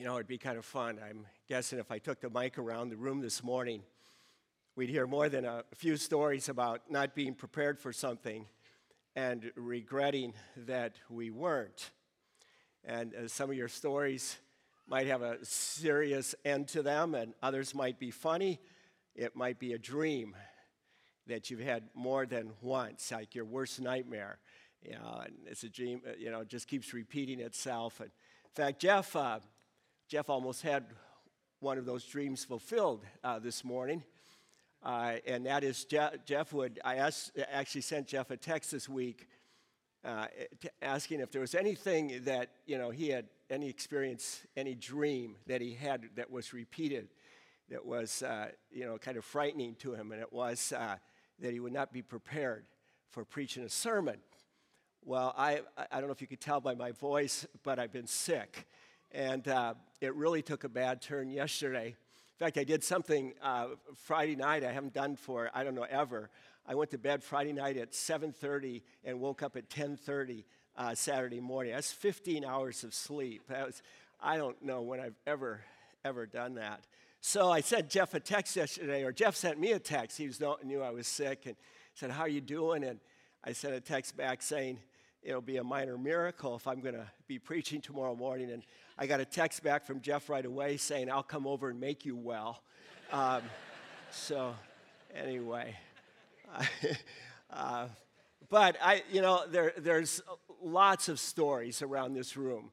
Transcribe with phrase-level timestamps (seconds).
[0.00, 0.98] You know, it'd be kind of fun.
[1.06, 3.82] I'm guessing if I took the mic around the room this morning,
[4.74, 8.46] we'd hear more than a few stories about not being prepared for something
[9.14, 11.90] and regretting that we weren't.
[12.82, 14.38] And uh, some of your stories
[14.88, 18.58] might have a serious end to them, and others might be funny.
[19.14, 20.34] It might be a dream
[21.26, 24.38] that you've had more than once, like your worst nightmare.
[24.82, 28.00] You know, and it's a dream, uh, you know, just keeps repeating itself.
[28.00, 29.40] And in fact, Jeff, uh,
[30.10, 30.86] Jeff almost had
[31.60, 34.02] one of those dreams fulfilled uh, this morning.
[34.82, 38.88] Uh, and that is Jeff, Jeff would, I asked, actually sent Jeff a text this
[38.88, 39.28] week
[40.04, 40.26] uh,
[40.82, 45.60] asking if there was anything that, you know, he had any experience, any dream that
[45.60, 47.06] he had that was repeated,
[47.68, 50.10] that was, uh, you know, kind of frightening to him.
[50.10, 50.96] And it was uh,
[51.38, 52.64] that he would not be prepared
[53.12, 54.16] for preaching a sermon.
[55.04, 55.60] Well, I,
[55.92, 58.66] I don't know if you could tell by my voice, but I've been sick.
[59.12, 61.88] And uh, it really took a bad turn yesterday.
[61.88, 63.66] In fact, I did something uh,
[63.96, 66.30] Friday night I haven't done for, I don't know, ever.
[66.66, 70.44] I went to bed Friday night at 7.30 and woke up at 10.30
[70.76, 71.72] uh, Saturday morning.
[71.72, 73.42] That's 15 hours of sleep.
[73.48, 73.82] That was,
[74.22, 75.62] I don't know when I've ever,
[76.04, 76.84] ever done that.
[77.20, 80.16] So I sent Jeff a text yesterday, or Jeff sent me a text.
[80.16, 81.56] He was, knew I was sick and
[81.94, 82.84] said, how are you doing?
[82.84, 83.00] And
[83.44, 84.78] I sent a text back saying,
[85.22, 88.50] it'll be a minor miracle if I'm going to be preaching tomorrow morning.
[88.50, 88.62] And
[88.98, 92.04] I got a text back from Jeff right away saying, I'll come over and make
[92.04, 92.62] you well.
[93.12, 93.42] Um,
[94.10, 94.54] so,
[95.14, 95.76] anyway.
[97.50, 97.86] uh,
[98.48, 100.22] but I, you know, there, there's
[100.62, 102.70] lots of stories around this room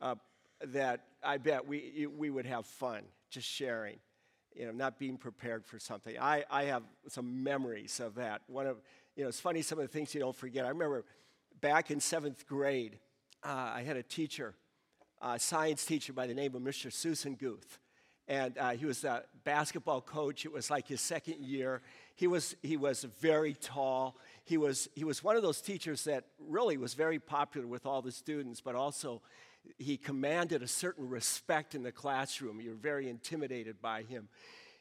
[0.00, 0.14] uh,
[0.66, 3.96] that I bet we, we would have fun just sharing,
[4.54, 6.18] you know, not being prepared for something.
[6.18, 8.42] I, I have some memories of that.
[8.46, 8.78] One of,
[9.16, 10.64] you know, it's funny some of the things you don't forget.
[10.64, 11.04] I remember
[11.62, 12.98] back in seventh grade,
[13.44, 14.54] uh, I had a teacher,
[15.22, 16.92] a science teacher by the name of Mr.
[16.92, 17.78] Susan Guth.
[18.28, 20.44] And uh, he was a basketball coach.
[20.44, 21.80] It was like his second year.
[22.16, 24.16] He was, he was very tall.
[24.44, 28.02] He was, he was one of those teachers that really was very popular with all
[28.02, 29.22] the students, but also
[29.78, 32.60] he commanded a certain respect in the classroom.
[32.60, 34.28] You were very intimidated by him.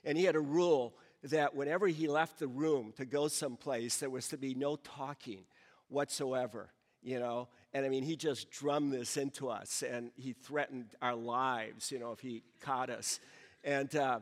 [0.04, 4.10] And he had a rule that whenever he left the room to go someplace, there
[4.10, 5.46] was to be no talking
[5.92, 6.70] whatsoever,
[7.04, 7.48] you know.
[7.74, 12.00] And I mean, he just drummed this into us and he threatened our lives, you
[12.00, 13.20] know, if he caught us.
[13.64, 14.20] And, uh,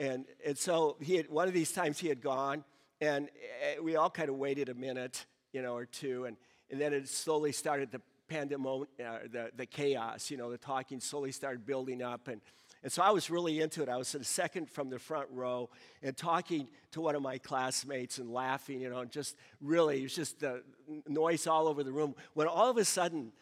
[0.00, 2.64] and, and so he had, one of these times he had gone,
[3.00, 3.28] and
[3.62, 6.36] eh, we all kind of waited a minute, you know, or two, and,
[6.70, 11.00] and then it slowly started the pandemonium, uh, the, the chaos, you know, the talking
[11.00, 12.28] slowly started building up.
[12.28, 12.40] And,
[12.82, 13.88] and so I was really into it.
[13.88, 15.68] I was the second from the front row
[16.02, 20.02] and talking to one of my classmates and laughing, you know, and just really, it
[20.04, 20.62] was just the
[21.06, 22.14] noise all over the room.
[22.34, 23.32] When all of a sudden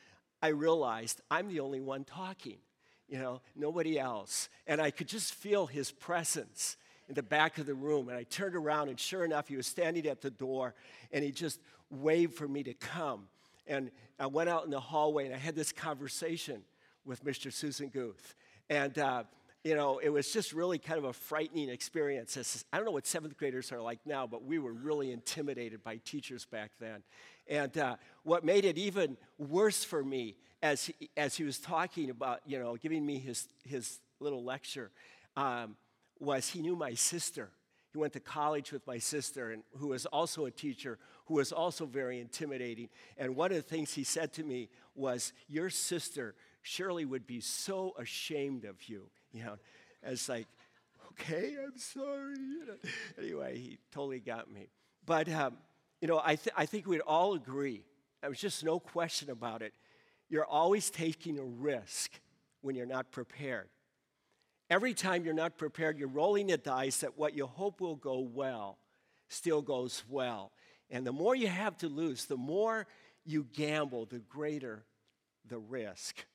[0.41, 2.59] I realized I'm the only one talking
[3.09, 4.49] you know, nobody else.
[4.67, 6.77] And I could just feel his presence
[7.09, 8.09] in the back of the room.
[8.09, 10.75] And I turned around, and sure enough, he was standing at the door,
[11.13, 11.61] and he just
[11.91, 13.29] waved for me to come.
[13.67, 16.63] And I went out in the hallway, and I had this conversation
[17.05, 17.53] with Mr.
[17.53, 18.35] Susan Guth.
[18.69, 19.25] And, uh,
[19.65, 22.65] you know, it was just really kind of a frightening experience.
[22.73, 25.97] I don't know what seventh graders are like now, but we were really intimidated by
[26.05, 27.03] teachers back then.
[27.49, 32.11] And uh, what made it even worse for me as he, as he was talking
[32.11, 34.91] about, you know, giving me his, his little lecture,
[35.37, 35.77] um,
[36.19, 37.51] was he knew my sister.
[37.93, 41.53] He went to college with my sister, and who was also a teacher, who was
[41.53, 42.89] also very intimidating.
[43.17, 46.35] And one of the things he said to me was, Your sister
[46.67, 49.09] surely would be so ashamed of you.
[49.33, 49.57] You know,
[50.03, 50.47] it's like,
[51.13, 52.37] okay, I'm sorry.
[52.37, 52.91] You know.
[53.19, 54.69] Anyway, he totally got me.
[55.05, 55.57] But, um,
[56.01, 57.85] you know, I, th- I think we'd all agree,
[58.21, 59.73] there was just no question about it.
[60.29, 62.11] You're always taking a risk
[62.63, 63.69] when you're not prepared.
[64.69, 68.19] Every time you're not prepared, you're rolling the dice that what you hope will go
[68.19, 68.79] well
[69.29, 70.51] still goes well.
[70.91, 72.89] And the more you have to lose, the more
[73.25, 74.85] you gamble, the greater
[75.49, 76.27] the risk.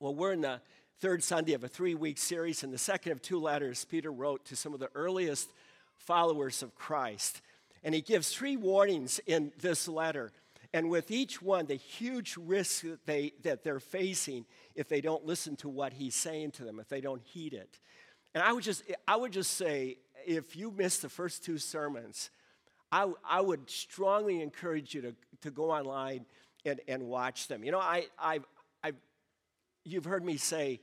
[0.00, 0.62] Well, we're in the
[1.00, 4.46] third Sunday of a three week series, and the second of two letters Peter wrote
[4.46, 5.50] to some of the earliest
[5.98, 7.42] followers of Christ.
[7.84, 10.32] And he gives three warnings in this letter.
[10.72, 15.26] And with each one, the huge risk that, they, that they're facing if they don't
[15.26, 17.78] listen to what he's saying to them, if they don't heed it.
[18.34, 22.30] And I would just, I would just say, if you missed the first two sermons,
[22.90, 26.24] I, I would strongly encourage you to, to go online
[26.64, 27.64] and, and watch them.
[27.64, 28.40] You know, I, I, I,
[29.84, 30.80] you've heard me say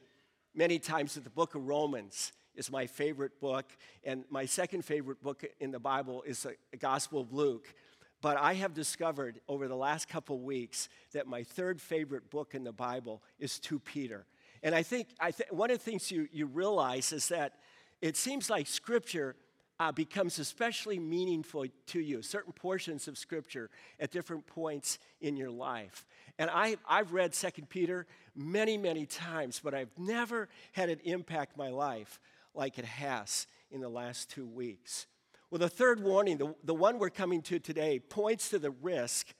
[0.56, 3.66] many times that the book of Romans is my favorite book,
[4.04, 7.74] and my second favorite book in the Bible is the Gospel of Luke.
[8.20, 12.64] But I have discovered over the last couple weeks that my third favorite book in
[12.64, 14.26] the Bible is 2 Peter.
[14.64, 17.54] And I think, I th- one of the things you, you realize is that
[18.02, 19.36] it seems like Scripture
[19.80, 23.70] uh, becomes especially meaningful to you, certain portions of Scripture
[24.00, 26.06] at different points in your life.
[26.40, 31.58] And I, I've read 2 Peter many, many times, but I've never had it impact
[31.58, 32.20] my life
[32.54, 35.08] like it has in the last two weeks.
[35.50, 39.34] Well, the third warning, the, the one we're coming to today, points to the risk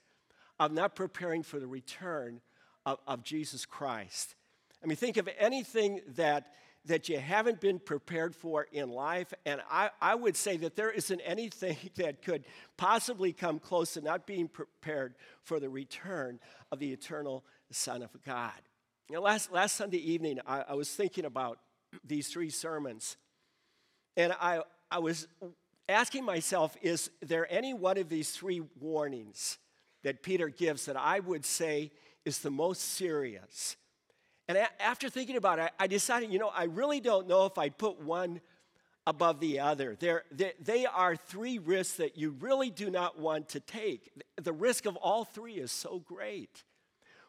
[0.60, 2.42] of not preparing for the return
[2.86, 4.36] of, of Jesus Christ.
[4.84, 6.54] I mean, think of anything that
[6.88, 9.34] that you haven't been prepared for in life.
[9.46, 12.44] And I, I would say that there isn't anything that could
[12.76, 16.40] possibly come close to not being prepared for the return
[16.72, 18.52] of the eternal Son of God.
[19.10, 21.60] You know, last, last Sunday evening, I, I was thinking about
[22.06, 23.18] these three sermons.
[24.18, 24.62] And I,
[24.92, 25.28] I was
[25.88, 29.58] asking myself, is there any one of these three warnings
[30.04, 31.92] that Peter gives that I would say
[32.26, 33.78] is the most serious?
[34.48, 37.58] And a- after thinking about it, I decided, you know, I really don't know if
[37.58, 38.42] I'd put one
[39.06, 39.96] above the other.
[40.00, 44.12] They're, they, they are three risks that you really do not want to take.
[44.36, 46.64] The risk of all three is so great,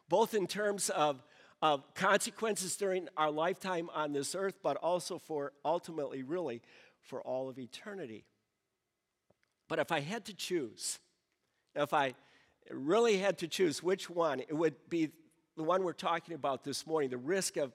[0.09, 1.23] both in terms of,
[1.61, 6.61] of consequences during our lifetime on this earth, but also for ultimately, really,
[7.01, 8.25] for all of eternity.
[9.69, 10.99] But if I had to choose,
[11.75, 12.15] if I
[12.71, 15.11] really had to choose which one, it would be
[15.59, 17.73] the one we're talking about this morning, the risk of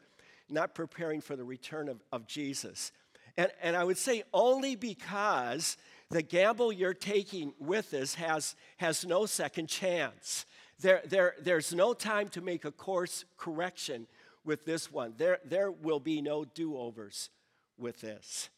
[0.49, 2.93] not preparing for the return of, of Jesus.
[3.37, 5.77] And, and I would say only because
[6.09, 10.47] the gamble you're taking with this has, has no second chance.
[10.81, 14.07] There, there, there's no time to make a course correction
[14.47, 15.13] with this one.
[15.19, 17.29] There, there will be no do overs
[17.77, 18.49] with this.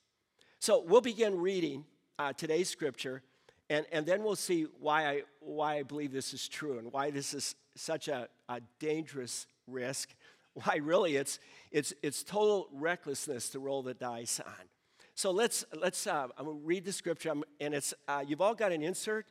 [0.61, 1.85] So we'll begin reading
[2.17, 3.23] uh, today's scripture,
[3.69, 7.11] and, and then we'll see why I, why I believe this is true and why
[7.11, 10.15] this is such a, a dangerous risk.
[10.55, 11.39] Why, really, it's,
[11.71, 14.69] it's, it's total recklessness to roll the dice on.
[15.15, 18.41] So let's, let's uh, I'm going to read the scripture, I'm, and it's, uh, you've
[18.41, 19.27] all got an insert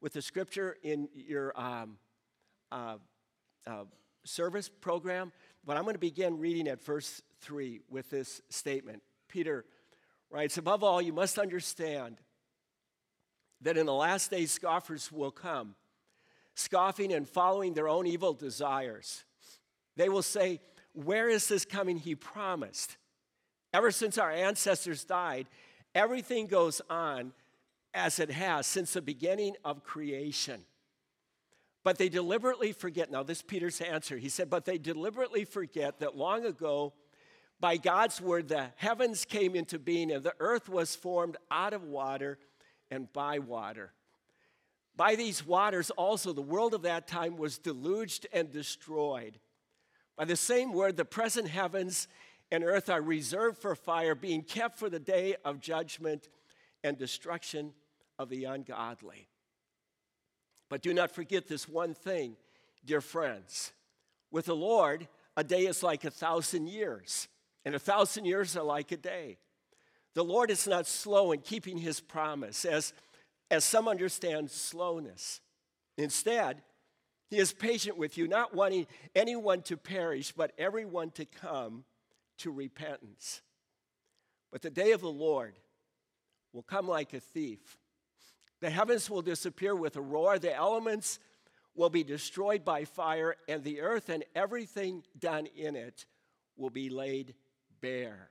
[0.00, 1.96] with the scripture in your um,
[2.70, 2.96] uh,
[3.66, 3.84] uh
[4.24, 5.32] service program,
[5.66, 9.02] but I'm going to begin reading at verse 3 with this statement.
[9.28, 9.64] Peter
[10.30, 12.18] writes, Above all, you must understand
[13.60, 15.74] that in the last days scoffers will come
[16.54, 19.24] scoffing and following their own evil desires.
[19.96, 20.60] They will say,
[20.92, 22.96] Where is this coming he promised?
[23.72, 25.46] Ever since our ancestors died,
[25.94, 27.32] everything goes on
[27.92, 30.64] as it has since the beginning of creation.
[31.82, 33.10] But they deliberately forget.
[33.10, 34.16] Now, this Peter's answer.
[34.16, 36.94] He said, But they deliberately forget that long ago,
[37.60, 41.84] by God's word, the heavens came into being and the earth was formed out of
[41.84, 42.38] water
[42.90, 43.92] and by water.
[44.96, 49.38] By these waters also, the world of that time was deluged and destroyed.
[50.16, 52.06] By the same word, the present heavens
[52.52, 56.28] and earth are reserved for fire, being kept for the day of judgment
[56.84, 57.72] and destruction
[58.18, 59.28] of the ungodly.
[60.68, 62.36] But do not forget this one thing,
[62.84, 63.72] dear friends.
[64.30, 67.28] With the Lord, a day is like a thousand years,
[67.64, 69.38] and a thousand years are like a day.
[70.14, 72.92] The Lord is not slow in keeping his promise, as
[73.54, 75.40] as some understand slowness.
[75.96, 76.62] Instead,
[77.30, 81.84] he is patient with you, not wanting anyone to perish, but everyone to come
[82.38, 83.40] to repentance.
[84.52, 85.54] But the day of the Lord
[86.52, 87.78] will come like a thief.
[88.60, 91.18] The heavens will disappear with a roar, the elements
[91.74, 96.06] will be destroyed by fire, and the earth and everything done in it
[96.56, 97.34] will be laid
[97.80, 98.30] bare.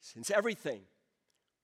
[0.00, 0.80] Since everything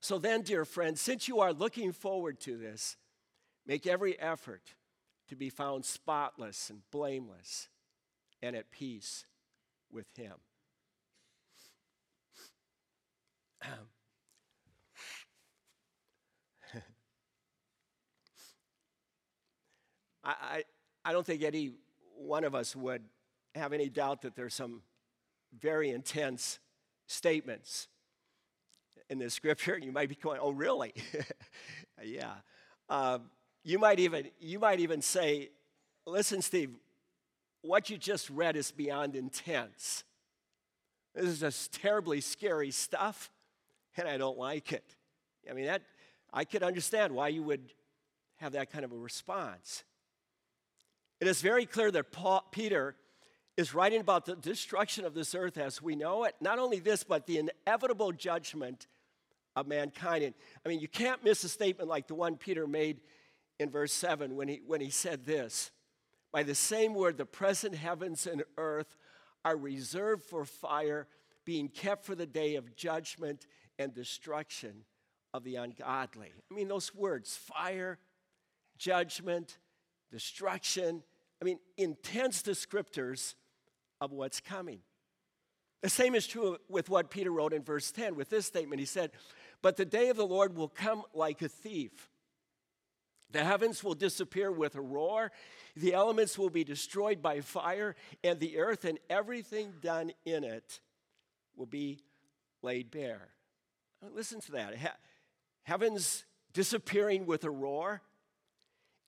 [0.00, 2.96] So then, dear friends, since you are looking forward to this,
[3.66, 4.74] make every effort
[5.28, 7.68] to be found spotless and blameless
[8.40, 9.26] and at peace
[9.90, 10.34] with Him.
[20.24, 20.62] I,
[21.04, 21.72] I, don't think any
[22.16, 23.02] one of us would
[23.54, 24.82] have any doubt that there's some
[25.58, 26.58] very intense
[27.06, 27.88] statements
[29.10, 29.78] in the scripture.
[29.78, 30.94] You might be going, oh, really?
[32.02, 32.34] yeah.
[32.88, 33.30] Um,
[33.64, 35.50] you, might even, you might even say,
[36.06, 36.70] listen, Steve,
[37.62, 40.04] what you just read is beyond intense.
[41.14, 43.30] This is just terribly scary stuff,
[43.96, 44.94] and I don't like it.
[45.50, 45.82] I mean, that
[46.32, 47.72] I could understand why you would
[48.36, 49.84] have that kind of a response.
[51.20, 52.94] It is very clear that Paul, Peter
[53.56, 56.36] is writing about the destruction of this earth as we know it.
[56.40, 58.86] Not only this, but the inevitable judgment
[59.60, 60.24] of mankind.
[60.24, 60.34] And
[60.64, 63.00] I mean, you can't miss a statement like the one Peter made
[63.58, 65.70] in verse 7 when he, when he said this
[66.32, 68.96] By the same word, the present heavens and earth
[69.44, 71.06] are reserved for fire,
[71.44, 73.46] being kept for the day of judgment
[73.78, 74.84] and destruction
[75.34, 76.32] of the ungodly.
[76.50, 77.98] I mean, those words fire,
[78.78, 79.58] judgment,
[80.10, 81.02] destruction.
[81.40, 83.34] I mean, intense descriptors
[84.00, 84.80] of what's coming.
[85.82, 88.80] The same is true with what Peter wrote in verse 10 with this statement.
[88.80, 89.12] He said,
[89.62, 92.10] But the day of the Lord will come like a thief.
[93.30, 95.32] The heavens will disappear with a roar,
[95.76, 100.80] the elements will be destroyed by fire, and the earth and everything done in it
[101.54, 101.98] will be
[102.62, 103.28] laid bare.
[104.14, 104.98] Listen to that.
[105.64, 106.24] heavens
[106.54, 108.00] disappearing with a roar,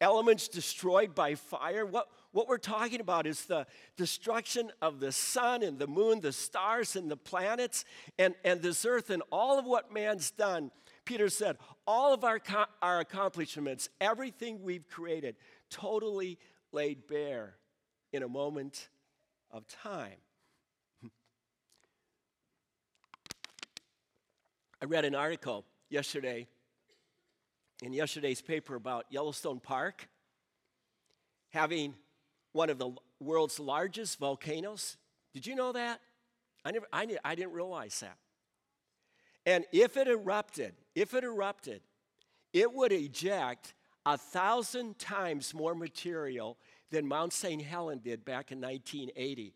[0.00, 1.86] elements destroyed by fire.
[1.86, 6.32] What, what we're talking about is the destruction of the sun and the moon, the
[6.32, 7.84] stars and the planets,
[8.18, 10.70] and, and this earth, and all of what man's done.
[11.04, 11.56] Peter said,
[11.86, 12.40] all of our,
[12.82, 15.34] our accomplishments, everything we've created,
[15.70, 16.38] totally
[16.72, 17.56] laid bare
[18.12, 18.88] in a moment
[19.50, 20.18] of time.
[24.80, 26.46] I read an article yesterday
[27.82, 30.08] in yesterday's paper about Yellowstone Park
[31.50, 31.94] having
[32.52, 32.90] one of the
[33.20, 34.96] world's largest volcanoes.
[35.32, 36.00] Did you know that?
[36.64, 38.16] I, never, I, I didn't realize that.
[39.46, 41.80] And if it erupted, if it erupted,
[42.52, 46.58] it would eject a thousand times more material
[46.90, 47.62] than Mount St.
[47.62, 49.54] Helen did back in 1980.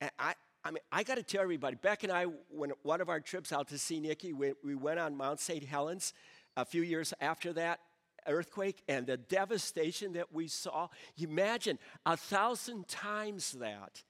[0.00, 0.34] And I,
[0.64, 3.52] I mean, I got to tell everybody, Beck and I, when one of our trips
[3.52, 5.64] out to see Nikki, we, we went on Mount St.
[5.64, 6.12] Helens
[6.56, 7.80] a few years after that
[8.26, 10.88] earthquake and the devastation that we saw.
[11.18, 14.02] Imagine a thousand times that.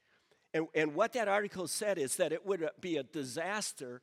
[0.52, 4.02] And, and what that article said is that it would be a disaster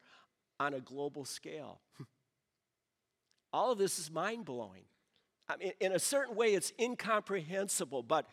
[0.59, 1.81] on a global scale.
[3.53, 4.83] All of this is mind blowing.
[5.49, 8.27] I mean, in a certain way, it's incomprehensible, but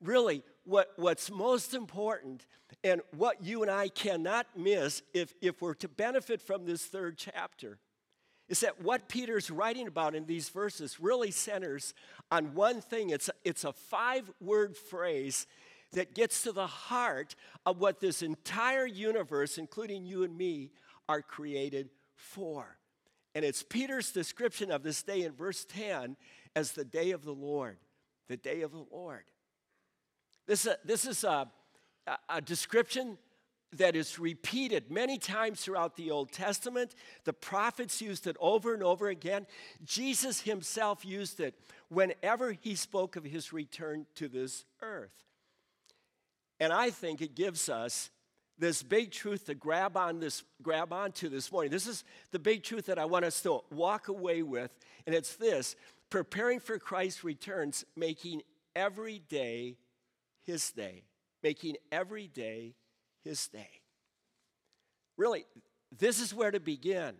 [0.00, 2.46] really, what, what's most important
[2.84, 7.18] and what you and I cannot miss if, if we're to benefit from this third
[7.18, 7.78] chapter
[8.52, 11.94] is that what Peter's writing about in these verses really centers
[12.30, 13.08] on one thing.
[13.08, 15.46] It's a, it's a five word phrase
[15.94, 20.70] that gets to the heart of what this entire universe, including you and me,
[21.08, 22.76] are created for.
[23.34, 26.18] And it's Peter's description of this day in verse 10
[26.54, 27.78] as the day of the Lord.
[28.28, 29.24] The day of the Lord.
[30.46, 31.50] This, uh, this is a,
[32.28, 33.16] a description
[33.72, 36.94] that is repeated many times throughout the Old Testament.
[37.24, 39.46] The prophets used it over and over again.
[39.84, 41.54] Jesus himself used it
[41.88, 45.24] whenever he spoke of his return to this earth.
[46.60, 48.10] And I think it gives us
[48.58, 51.70] this big truth to grab on this grab onto this morning.
[51.72, 54.70] This is the big truth that I want us to walk away with,
[55.06, 55.74] and it's this:
[56.10, 58.42] preparing for Christ's returns, making
[58.76, 59.78] every day
[60.42, 61.02] his day,
[61.42, 62.74] making every day
[63.24, 63.80] his day.
[65.16, 65.44] Really,
[65.98, 67.14] this is where to begin.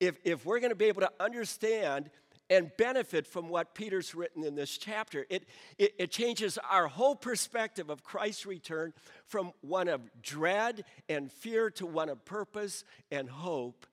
[0.00, 2.10] If, if we're going to be able to understand
[2.50, 5.44] and benefit from what Peter's written in this chapter, it,
[5.76, 8.94] it, it changes our whole perspective of Christ's return
[9.26, 13.86] from one of dread and fear to one of purpose and hope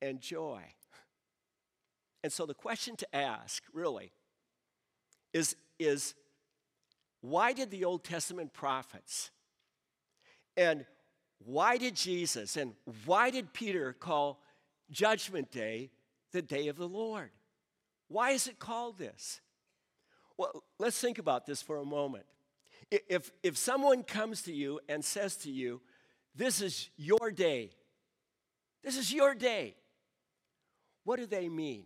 [0.00, 0.62] and joy.
[2.22, 4.12] And so the question to ask, really,
[5.32, 6.14] is, is
[7.20, 9.30] why did the Old Testament prophets
[10.58, 10.84] and
[11.38, 12.74] why did Jesus and
[13.06, 14.42] why did Peter call
[14.90, 15.90] Judgment Day
[16.32, 17.30] the day of the Lord?
[18.08, 19.40] Why is it called this?
[20.36, 22.24] Well, let's think about this for a moment.
[22.90, 25.80] If, if someone comes to you and says to you,
[26.34, 27.70] This is your day,
[28.82, 29.74] this is your day,
[31.04, 31.84] what do they mean?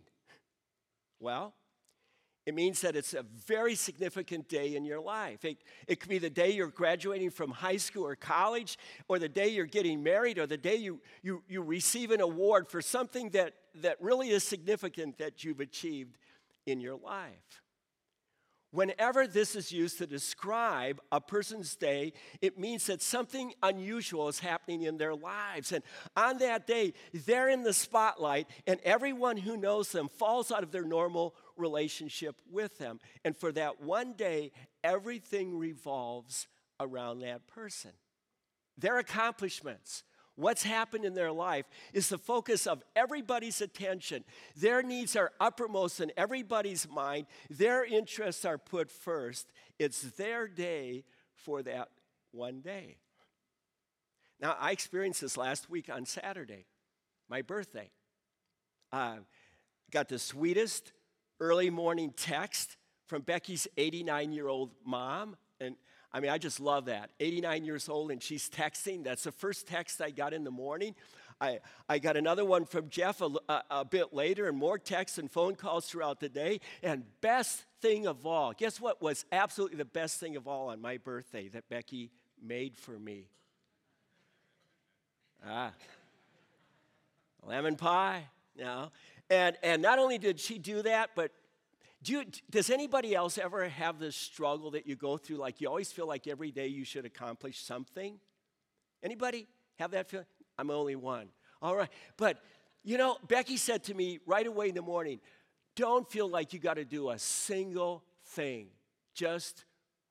[1.19, 1.53] Well,
[2.45, 5.45] it means that it's a very significant day in your life.
[5.45, 5.57] It,
[5.87, 9.47] it could be the day you're graduating from high school or college, or the day
[9.47, 13.53] you're getting married, or the day you, you, you receive an award for something that,
[13.75, 16.17] that really is significant that you've achieved
[16.65, 17.61] in your life.
[18.71, 24.39] Whenever this is used to describe a person's day, it means that something unusual is
[24.39, 25.71] happening in their lives.
[25.71, 25.83] And
[26.17, 30.71] on that day, they're in the spotlight, and everyone who knows them falls out of
[30.71, 32.99] their normal relationship with them.
[33.23, 34.51] And for that one day,
[34.83, 36.47] everything revolves
[36.79, 37.91] around that person.
[38.77, 40.03] Their accomplishments,
[40.35, 44.23] what's happened in their life is the focus of everybody's attention.
[44.55, 49.51] Their needs are uppermost in everybody's mind, their interests are put first.
[49.79, 51.03] It's their day
[51.35, 51.89] for that
[52.31, 52.97] one day.
[54.39, 56.65] Now, I experienced this last week on Saturday,
[57.29, 57.91] my birthday.
[58.91, 59.17] Uh,
[59.91, 60.91] got the sweetest
[61.39, 65.35] early morning text from Becky's 89 year old mom.
[65.59, 65.75] And
[66.11, 67.09] I mean, I just love that.
[67.19, 69.03] 89 years old and she's texting.
[69.03, 70.95] That's the first text I got in the morning.
[71.41, 71.59] I,
[71.89, 75.29] I got another one from Jeff a, a, a, bit later, and more texts and
[75.29, 76.61] phone calls throughout the day.
[76.81, 80.79] And best thing of all, guess what was absolutely the best thing of all on
[80.79, 82.11] my birthday that Becky
[82.41, 83.27] made for me?
[85.45, 85.73] Ah,
[87.45, 88.25] lemon pie.
[88.55, 88.91] Know?
[89.33, 91.31] And, and not only did she do that, but
[92.03, 95.37] do you, does anybody else ever have this struggle that you go through?
[95.37, 98.19] Like you always feel like every day you should accomplish something?
[99.01, 99.47] Anybody
[99.79, 100.27] have that feeling?
[100.59, 101.29] I'm only one.
[101.61, 101.89] All right.
[102.15, 102.41] But,
[102.83, 105.19] you know, Becky said to me right away in the morning,
[105.75, 108.67] don't feel like you got to do a single thing.
[109.15, 109.65] Just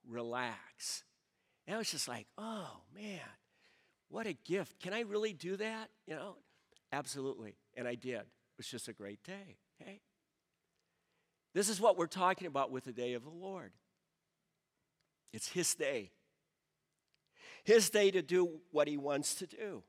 [0.08, 1.04] relax.
[1.66, 3.20] And I was just like, oh, man,
[4.08, 4.80] what a gift.
[4.80, 5.90] Can I really do that?
[6.06, 6.36] You know,
[6.92, 7.54] absolutely.
[7.76, 8.22] And I did.
[8.62, 9.56] It was just a great day.
[9.84, 10.02] Hey.
[11.52, 13.72] This is what we're talking about with the day of the Lord.
[15.32, 16.12] It's His day.
[17.64, 19.82] His day to do what He wants to do.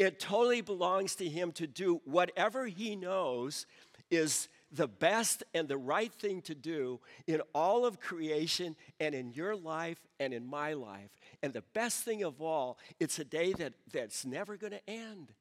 [0.00, 3.66] It totally belongs to Him to do whatever He knows
[4.10, 9.30] is the best and the right thing to do in all of creation and in
[9.30, 11.10] your life and in my life.
[11.40, 15.34] And the best thing of all, it's a day that, that's never going to end.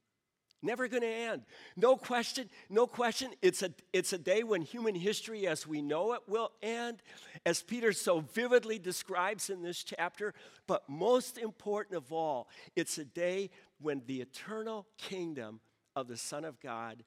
[0.65, 1.41] Never going to end.
[1.75, 3.31] No question, no question.
[3.41, 7.03] It's a, it's a day when human history as we know it will end,
[7.45, 10.33] as Peter so vividly describes in this chapter.
[10.65, 13.49] But most important of all, it's a day
[13.81, 15.59] when the eternal kingdom
[15.97, 17.03] of the Son of God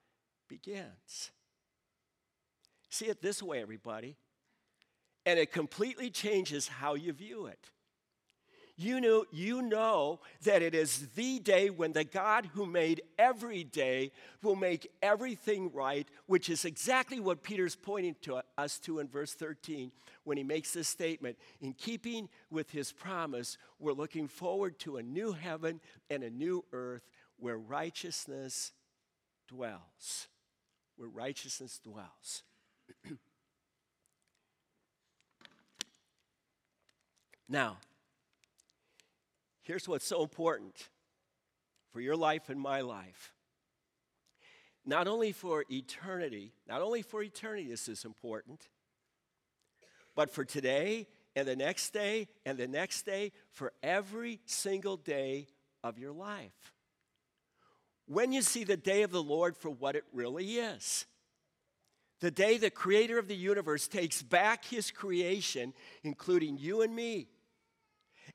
[0.51, 1.31] begins.
[2.91, 4.17] See it this way, everybody.
[5.25, 7.71] And it completely changes how you view it
[8.77, 13.65] you know, you know that it is the day when the God who made every
[13.65, 19.09] day will make everything right, which is exactly what Peter's pointing to us to in
[19.09, 19.93] verse 13
[20.25, 21.37] when he makes this statement.
[21.61, 26.65] In keeping with his promise, we're looking forward to a new heaven and a new
[26.73, 28.73] earth where righteousness
[29.49, 30.29] dwells.
[30.97, 32.43] Where righteousness dwells.
[37.49, 37.79] now,
[39.67, 40.91] Here's what's so important
[41.97, 43.33] for your life and my life.
[44.85, 48.69] Not only for eternity, not only for eternity, this is important,
[50.15, 55.47] but for today and the next day and the next day, for every single day
[55.83, 56.75] of your life.
[58.05, 61.07] When you see the day of the Lord for what it really is,
[62.21, 67.29] the day the creator of the universe takes back his creation, including you and me,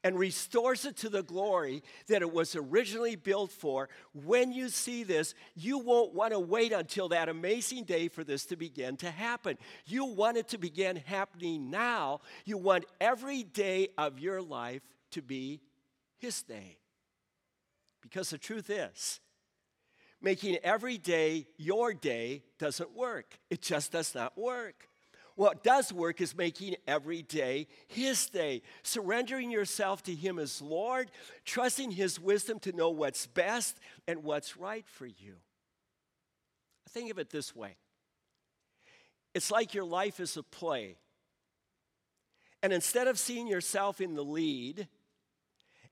[0.04, 3.89] and restores it to the glory that it was originally built for.
[4.13, 8.45] When you see this, you won't want to wait until that amazing day for this
[8.47, 9.58] to begin to happen.
[9.86, 12.21] You want it to begin happening now.
[12.45, 15.62] You want every day of your life to be
[16.17, 16.77] His day.
[18.01, 19.19] Because the truth is,
[20.21, 23.39] making every day your day doesn't work.
[23.49, 24.88] It just does not work.
[25.41, 31.10] What does work is making every day His day, surrendering yourself to Him as Lord,
[31.45, 35.38] trusting His wisdom to know what's best and what's right for you.
[36.91, 37.75] Think of it this way
[39.34, 40.97] it's like your life is a play.
[42.62, 44.88] And instead of seeing yourself in the lead,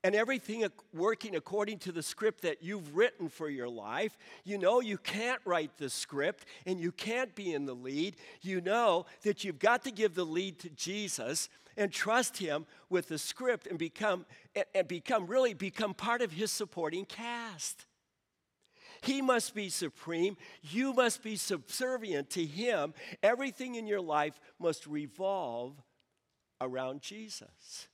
[0.02, 4.16] and everything working according to the script that you've written for your life.
[4.44, 8.16] You know you can't write the script and you can't be in the lead.
[8.40, 13.08] You know that you've got to give the lead to Jesus and trust him with
[13.08, 14.26] the script and become
[14.74, 17.86] and become really become part of his supporting cast.
[19.02, 20.36] He must be supreme.
[20.62, 22.92] You must be subservient to him.
[23.22, 25.80] Everything in your life must revolve
[26.60, 27.88] around Jesus.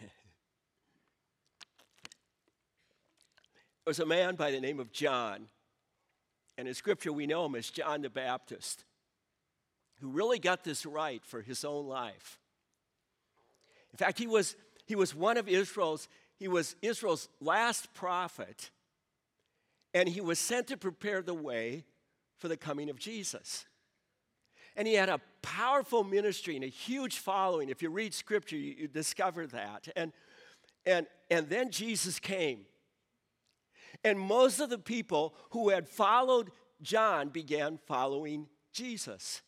[0.00, 0.10] There
[3.86, 5.46] was a man by the name of John,
[6.58, 8.84] and in Scripture we know him as John the Baptist,
[10.00, 12.40] who really got this right for his own life.
[13.92, 18.70] In fact, he was, he was one of Israel's, he was Israel's last prophet,
[19.94, 21.84] and he was sent to prepare the way
[22.38, 23.66] for the coming of Jesus.
[24.74, 27.70] And he had a powerful ministry and a huge following.
[27.70, 29.88] If you read scripture, you, you discover that.
[29.96, 30.12] And
[30.84, 32.66] And, and then Jesus came.
[34.04, 36.50] And most of the people who had followed
[36.82, 39.42] John began following Jesus.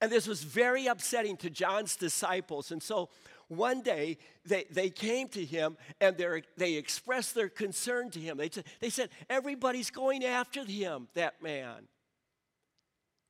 [0.00, 2.72] And this was very upsetting to John's disciples.
[2.72, 3.08] And so
[3.46, 6.16] one day they, they came to him and
[6.56, 8.36] they expressed their concern to him.
[8.36, 11.86] They, they said, Everybody's going after him, that man.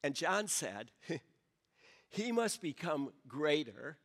[0.03, 0.91] And John said,
[2.09, 3.99] He must become greater,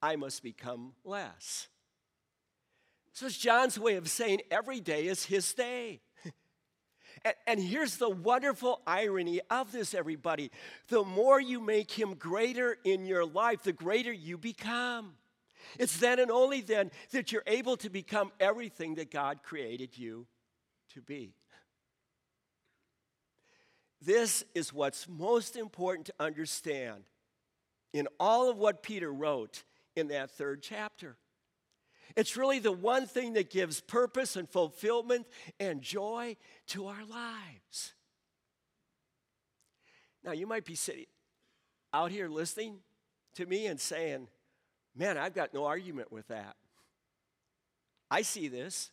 [0.00, 1.68] I must become less.
[3.14, 6.00] So it's John's way of saying every day is his day.
[7.24, 10.50] And, and, here's the wonderful irony of this, everybody.
[10.88, 15.14] The more you make him greater in your life, the greater you become.
[15.78, 20.26] It's then and only then that you're able to become everything that God created you
[20.92, 21.32] to be.
[24.02, 27.04] This is what's most important to understand
[27.94, 29.64] in all of what Peter wrote
[29.96, 31.16] in that third chapter.
[32.16, 35.26] It's really the one thing that gives purpose and fulfillment
[35.58, 36.36] and joy
[36.68, 37.94] to our lives.
[40.24, 41.06] Now, you might be sitting
[41.92, 42.78] out here listening
[43.34, 44.28] to me and saying,
[44.96, 46.54] Man, I've got no argument with that.
[48.10, 48.92] I see this.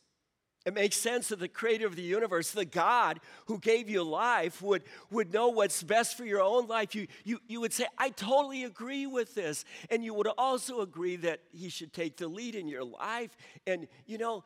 [0.64, 4.62] It makes sense that the creator of the universe, the God who gave you life,
[4.62, 6.94] would, would know what's best for your own life.
[6.94, 9.66] You, you, you would say, I totally agree with this.
[9.90, 13.36] And you would also agree that he should take the lead in your life.
[13.66, 14.44] And you know,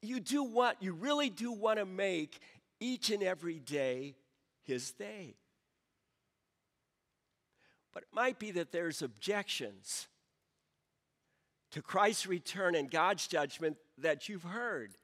[0.00, 2.38] you do want, you really do want to make
[2.80, 4.14] each and every day
[4.62, 5.34] his day.
[7.92, 10.08] But it might be that there's objections
[11.72, 14.96] to Christ's return and God's judgment that you've heard.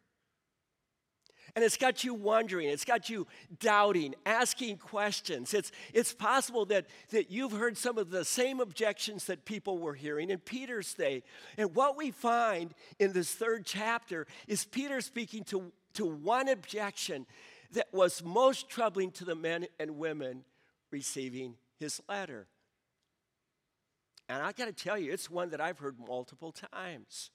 [1.57, 3.27] And it's got you wondering, it's got you
[3.61, 5.55] doubting, asking questions.
[5.55, 9.95] It's, it's possible that, that you've heard some of the same objections that people were
[9.95, 11.23] hearing in Peter's day.
[11.57, 17.25] And what we find in this third chapter is Peter speaking to, to one objection
[17.73, 20.45] that was most troubling to the men and women
[20.91, 22.49] receiving his letter.
[24.29, 27.31] And I got to tell you, it's one that I've heard multiple times.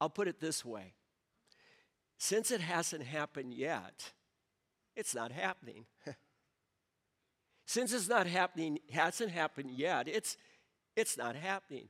[0.00, 0.94] I'll put it this way
[2.18, 4.12] since it hasn't happened yet,
[4.94, 5.84] it's not happening.
[7.66, 10.36] Since it's not happening, hasn't happened yet, it's,
[10.94, 11.88] it's not happening.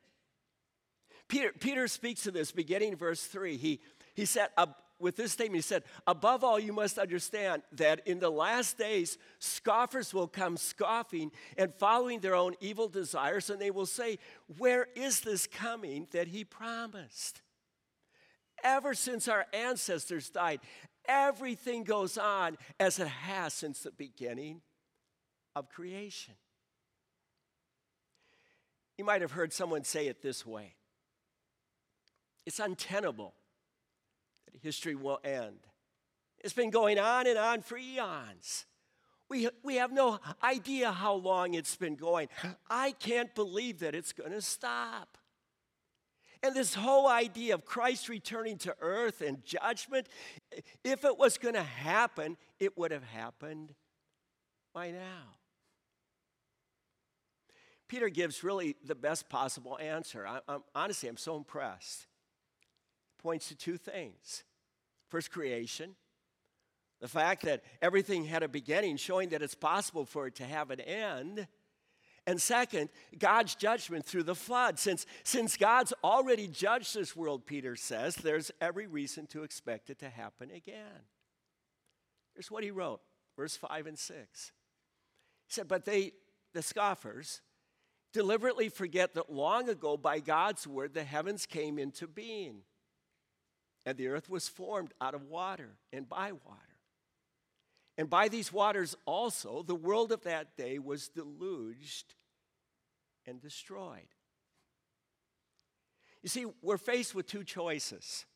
[1.28, 3.56] Peter, Peter speaks to this beginning verse 3.
[3.56, 3.80] He,
[4.14, 4.66] he said, uh,
[4.98, 9.18] with this statement, he said, Above all, you must understand that in the last days,
[9.38, 14.18] scoffers will come scoffing and following their own evil desires, and they will say,
[14.56, 17.42] Where is this coming that he promised?
[18.66, 20.60] Ever since our ancestors died.
[21.08, 24.60] Everything goes on as it has since the beginning
[25.54, 26.34] of creation.
[28.98, 30.74] You might have heard someone say it this way
[32.44, 33.34] it's untenable
[34.46, 35.58] that history will end.
[36.38, 38.66] It's been going on and on for eons.
[39.28, 42.28] We, we have no idea how long it's been going.
[42.70, 45.18] I can't believe that it's going to stop.
[46.42, 50.08] And this whole idea of Christ returning to earth and judgment,
[50.84, 53.74] if it was going to happen, it would have happened
[54.72, 55.36] by now.
[57.88, 60.26] Peter gives really the best possible answer.
[60.26, 62.06] I, I'm, honestly, I'm so impressed.
[63.22, 64.44] Points to two things.
[65.08, 65.94] First, creation.
[67.00, 70.70] The fact that everything had a beginning, showing that it's possible for it to have
[70.70, 71.46] an end.
[72.26, 74.78] And second, God's judgment through the flood.
[74.78, 80.00] Since, since God's already judged this world, Peter says, there's every reason to expect it
[80.00, 81.04] to happen again.
[82.34, 83.00] Here's what he wrote,
[83.36, 84.52] verse 5 and 6.
[85.46, 86.12] He said, But they,
[86.52, 87.40] the scoffers,
[88.12, 92.62] deliberately forget that long ago, by God's word, the heavens came into being,
[93.86, 96.65] and the earth was formed out of water and by water.
[97.98, 102.14] And by these waters also, the world of that day was deluged
[103.26, 104.08] and destroyed.
[106.22, 108.26] You see, we're faced with two choices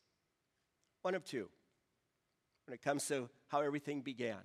[1.02, 1.48] one of two
[2.66, 4.38] when it comes to how everything began.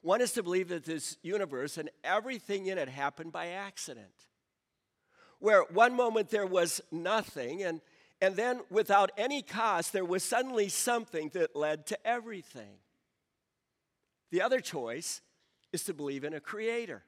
[0.00, 4.26] One is to believe that this universe and everything in it happened by accident,
[5.38, 7.80] where one moment there was nothing, and,
[8.20, 12.78] and then without any cost, there was suddenly something that led to everything.
[14.32, 15.20] The other choice
[15.72, 17.04] is to believe in a creator.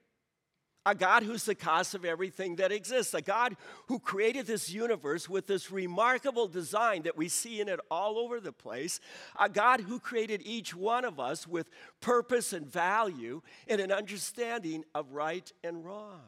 [0.85, 3.15] A God who's the cause of everything that exists.
[3.15, 3.57] A God
[3.87, 8.39] who created this universe with this remarkable design that we see in it all over
[8.39, 8.99] the place.
[9.39, 11.67] A God who created each one of us with
[12.01, 16.21] purpose and value and an understanding of right and wrong.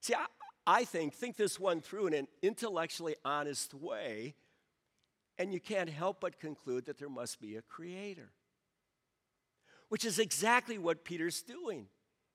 [0.00, 0.26] See, I,
[0.66, 4.34] I think, think this one through in an intellectually honest way,
[5.38, 8.32] and you can't help but conclude that there must be a creator.
[9.88, 11.86] Which is exactly what Peter's doing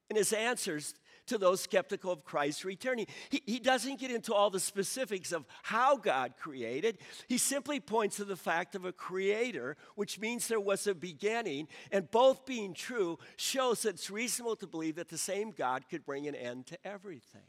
[0.09, 0.95] in his answers
[1.27, 3.07] to those skeptical of Christ's returning.
[3.29, 6.97] He, he doesn't get into all the specifics of how God created.
[7.27, 11.67] He simply points to the fact of a creator, which means there was a beginning,
[11.91, 16.05] and both being true shows that it's reasonable to believe that the same God could
[16.05, 17.41] bring an end to everything.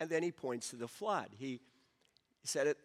[0.00, 1.30] And then he points to the flood.
[1.36, 1.60] He
[2.44, 2.78] said it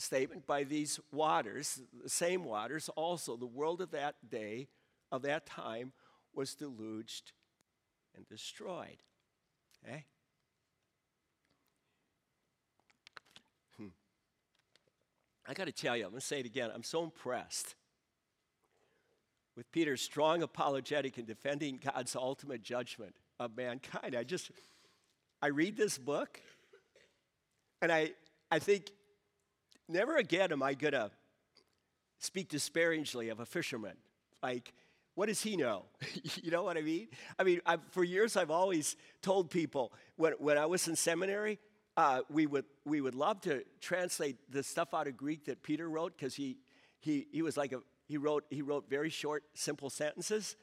[0.00, 4.68] statement by these waters, the same waters, also the world of that day,
[5.12, 5.92] of that time,
[6.34, 7.32] was deluged
[8.16, 9.02] and destroyed.
[9.84, 10.04] Okay?
[13.76, 13.88] Hmm.
[15.46, 16.70] I got to tell you, I'm going to say it again.
[16.74, 17.74] I'm so impressed
[19.56, 24.14] with Peter's strong apologetic in defending God's ultimate judgment of mankind.
[24.14, 24.50] I just,
[25.42, 26.40] I read this book
[27.82, 28.12] and I,
[28.50, 28.90] I think,
[29.90, 31.10] never again am I going to
[32.18, 33.96] speak disparagingly of a fisherman.
[34.42, 34.72] Like,
[35.14, 35.86] what does he know?
[36.42, 37.08] you know what I mean?
[37.38, 41.58] I mean, I've, for years I've always told people when, when I was in seminary,
[41.96, 45.88] uh, we, would, we would love to translate the stuff out of Greek that Peter
[45.88, 46.58] wrote because he,
[47.00, 50.56] he, he was like a, he wrote, he wrote very short, simple sentences.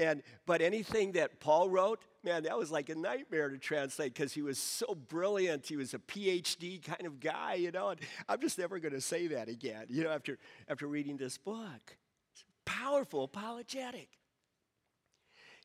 [0.00, 4.32] And, but anything that Paul wrote, man, that was like a nightmare to translate because
[4.32, 5.66] he was so brilliant.
[5.66, 7.90] He was a PhD kind of guy, you know.
[7.90, 11.36] And I'm just never going to say that again, you know, after, after reading this
[11.36, 11.96] book
[12.64, 14.08] powerful apologetic.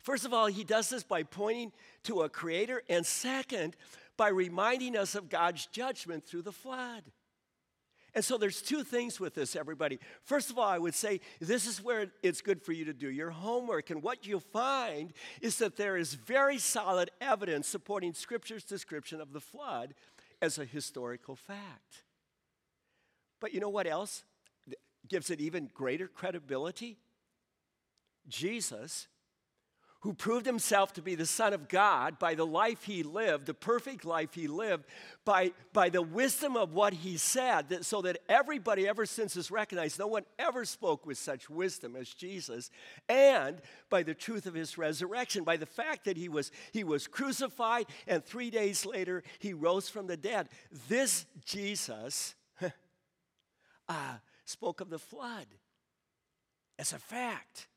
[0.02, 1.72] First of all, he does this by pointing
[2.04, 3.76] to a creator, and second,
[4.18, 7.04] by reminding us of God's judgment through the flood.
[8.16, 10.00] And so there's two things with this, everybody.
[10.24, 13.10] First of all, I would say this is where it's good for you to do
[13.10, 13.90] your homework.
[13.90, 19.34] And what you'll find is that there is very solid evidence supporting Scripture's description of
[19.34, 19.94] the flood
[20.42, 22.04] as a historical fact.
[23.42, 24.24] But you know what else?
[25.08, 26.98] gives it even greater credibility?
[28.28, 29.08] Jesus,
[30.06, 33.56] who proved himself to be the Son of God by the life he lived, the
[33.56, 34.86] perfect life he lived,
[35.26, 39.50] by, by the wisdom of what he said, that, so that everybody ever since has
[39.50, 42.70] recognized no one ever spoke with such wisdom as Jesus,
[43.10, 47.08] and by the truth of his resurrection, by the fact that he was, he was
[47.08, 50.50] crucified and three days later he rose from the dead.
[50.88, 52.36] This Jesus.
[53.90, 55.48] uh, spoke of the flood
[56.78, 57.70] as a fact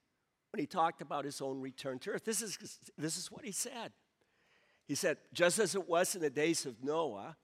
[0.59, 2.25] when he talked about his own return to earth.
[2.25, 2.59] This is,
[2.99, 3.93] this is what he said.
[4.89, 7.37] He said, Just as it was in the days of Noah,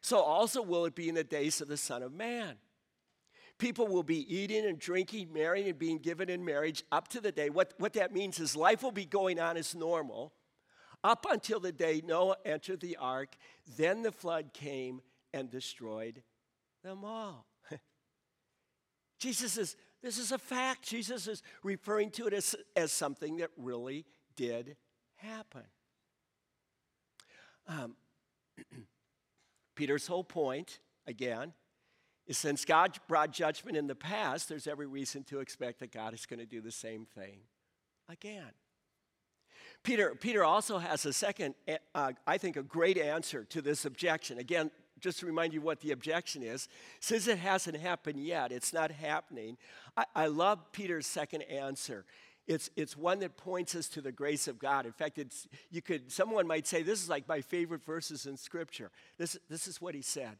[0.00, 2.56] so also will it be in the days of the Son of Man.
[3.58, 7.30] People will be eating and drinking, marrying and being given in marriage up to the
[7.30, 7.50] day.
[7.50, 10.32] What, what that means is life will be going on as normal
[11.04, 13.36] up until the day Noah entered the ark.
[13.76, 16.20] Then the flood came and destroyed
[16.82, 17.46] them all.
[19.20, 20.82] Jesus is, this is a fact.
[20.82, 24.76] Jesus is referring to it as, as something that really did
[25.16, 25.64] happen.
[27.68, 27.96] Um,
[29.74, 31.52] Peter's whole point, again,
[32.26, 36.14] is since God brought judgment in the past, there's every reason to expect that God
[36.14, 37.40] is going to do the same thing
[38.08, 38.52] again.
[39.82, 41.54] Peter, Peter also has a second,
[41.94, 44.38] uh, I think, a great answer to this objection.
[44.38, 46.68] Again, just to remind you what the objection is,
[47.00, 49.56] since it hasn't happened yet, it's not happening.
[49.96, 52.04] I, I love Peter's second answer.
[52.46, 54.86] It's, it's one that points us to the grace of God.
[54.86, 58.36] In fact, it's, you could, someone might say, this is like my favorite verses in
[58.36, 58.90] Scripture.
[59.18, 60.36] This, this is what he said.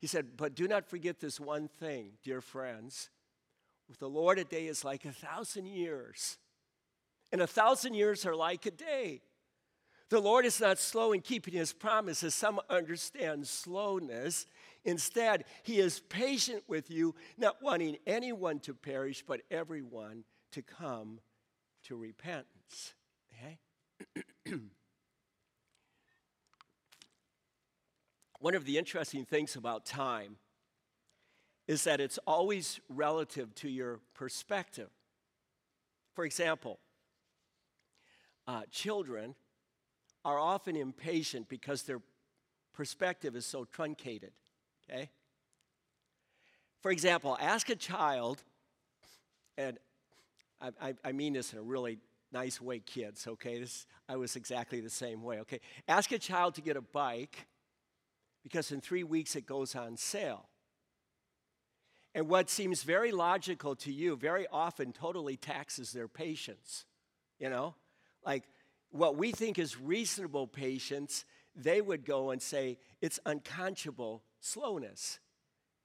[0.00, 3.10] He said, But do not forget this one thing, dear friends.
[3.88, 6.38] With the Lord, a day is like a thousand years,
[7.32, 9.20] and a thousand years are like a day.
[10.10, 12.34] The Lord is not slow in keeping his promises.
[12.34, 14.46] Some understand slowness.
[14.84, 21.20] Instead, he is patient with you, not wanting anyone to perish, but everyone to come
[21.84, 22.94] to repentance.
[23.32, 23.58] Okay?
[28.40, 30.38] One of the interesting things about time
[31.68, 34.88] is that it's always relative to your perspective.
[36.14, 36.80] For example,
[38.48, 39.36] uh, children
[40.24, 42.00] are often impatient because their
[42.72, 44.32] perspective is so truncated.
[44.88, 45.10] Okay?
[46.80, 48.42] For example, ask a child,
[49.58, 49.78] and
[50.60, 51.98] I, I, I mean this in a really
[52.32, 53.60] nice way, kids, okay?
[53.60, 55.60] This, I was exactly the same way, okay?
[55.88, 57.46] Ask a child to get a bike
[58.42, 60.46] because in three weeks it goes on sale.
[62.14, 66.86] And what seems very logical to you very often totally taxes their patience.
[67.38, 67.74] You know?
[68.24, 68.44] Like,
[68.90, 71.24] what we think is reasonable patience,
[71.54, 75.18] they would go and say it's unconscionable slowness.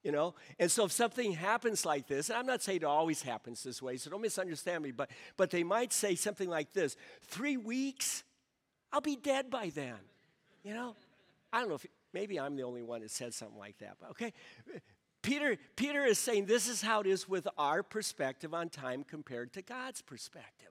[0.02, 0.34] You know?
[0.58, 3.82] And so if something happens like this, and I'm not saying it always happens this
[3.82, 8.22] way, so don't misunderstand me, but, but they might say something like this three weeks,
[8.92, 9.96] I'll be dead by then.
[10.62, 10.94] You know?
[11.52, 14.10] I don't know if maybe I'm the only one that said something like that, but
[14.10, 14.32] okay.
[15.22, 19.52] Peter, Peter is saying this is how it is with our perspective on time compared
[19.54, 20.70] to God's perspective.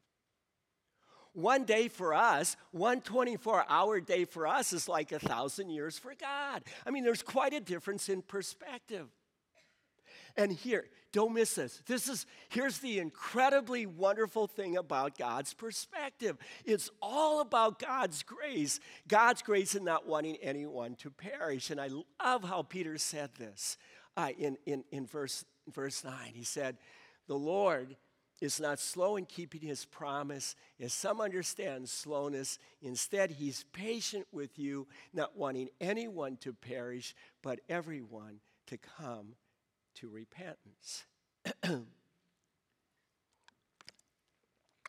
[1.35, 5.99] One day for us, one 24 hour day for us is like a thousand years
[5.99, 6.63] for God.
[6.85, 9.07] I mean, there's quite a difference in perspective.
[10.37, 11.81] And here, don't miss this.
[11.87, 16.37] This is here's the incredibly wonderful thing about God's perspective.
[16.63, 18.79] It's all about God's grace.
[19.05, 21.69] God's grace in not wanting anyone to perish.
[21.69, 21.89] And I
[22.23, 23.77] love how Peter said this
[24.15, 25.43] uh, in, in, in verse,
[25.73, 26.13] verse 9.
[26.33, 26.77] He said,
[27.27, 27.97] The Lord
[28.41, 32.59] is not slow in keeping his promise, as some understand slowness.
[32.81, 39.35] Instead, he's patient with you, not wanting anyone to perish, but everyone to come
[39.95, 41.05] to repentance.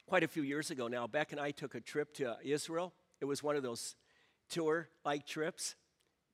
[0.07, 2.93] Quite a few years ago now, Beck and I took a trip to Israel.
[3.21, 3.97] It was one of those
[4.49, 5.75] tour like trips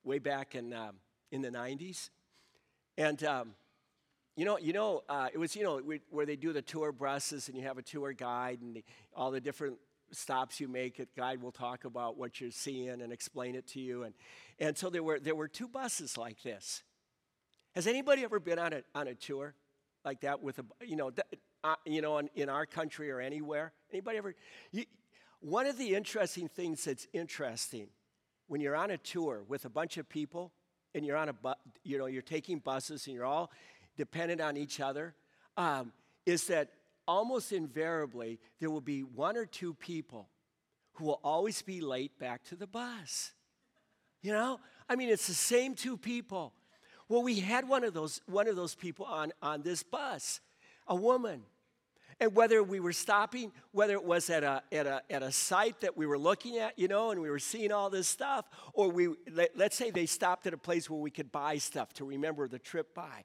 [0.03, 0.95] way back in, um,
[1.31, 2.09] in the 90s.
[2.97, 3.55] And um,
[4.35, 7.49] you know, you know, uh, it was you know where they do the tour buses
[7.49, 8.83] and you have a tour guide and the,
[9.15, 9.77] all the different
[10.11, 10.97] stops you make.
[10.97, 14.03] The guide will talk about what you're seeing and explain it to you.
[14.03, 14.13] And
[14.59, 16.83] and so there were there were two buses like this.
[17.75, 19.55] Has anybody ever been on a on a tour
[20.03, 21.11] like that with a you know
[21.63, 23.73] uh, you know in, in, our country or anywhere?
[23.91, 24.35] Anybody ever?
[24.71, 24.85] You,
[25.41, 27.89] one of the interesting things that's interesting
[28.47, 30.53] when you're on a tour with a bunch of people
[30.95, 33.51] and you're on a bu- you know you're taking buses and you're all
[33.97, 35.15] dependent on each other,
[35.57, 35.91] um,
[36.25, 36.69] is that
[37.07, 40.29] almost invariably there will be one or two people
[40.93, 43.31] who will always be late back to the bus.
[44.21, 44.59] You know?
[44.87, 46.53] I mean, it's the same two people.
[47.09, 50.39] Well, we had one of those, one of those people on, on this bus,
[50.87, 51.43] a woman.
[52.19, 55.81] And whether we were stopping, whether it was at a, at, a, at a site
[55.81, 58.89] that we were looking at, you know, and we were seeing all this stuff, or
[58.89, 62.05] we, let, let's say they stopped at a place where we could buy stuff to
[62.05, 63.23] remember the trip by.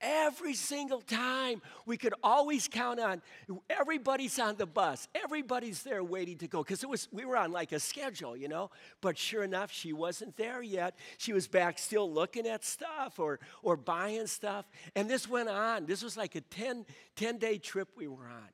[0.00, 3.20] Every single time, we could always count on
[3.68, 5.08] everybody's on the bus.
[5.24, 8.46] Everybody's there waiting to go because it was we were on like a schedule, you
[8.46, 8.70] know.
[9.00, 10.96] But sure enough, she wasn't there yet.
[11.16, 14.66] She was back still looking at stuff or or buying stuff.
[14.94, 15.86] And this went on.
[15.86, 18.48] This was like a 10, 10 day trip we were on.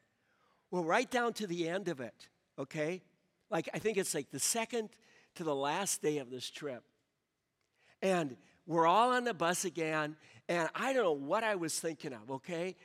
[0.70, 2.28] Well, right down to the end of it,
[2.59, 3.02] okay?
[3.50, 4.88] Like I think it's like the second
[5.35, 6.85] to the last day of this trip.
[8.00, 10.16] And we're all on the bus again,
[10.48, 12.76] and I don't know what I was thinking of, okay?